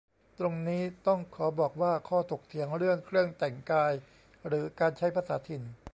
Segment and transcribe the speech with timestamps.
[0.39, 3.93] ตรงนี้ต้องขอบอกว่า ข้อถกเถียงเรื่องเครื่องแต่งกาย
[4.47, 5.63] หรือ การใช้ภาษาถิ่น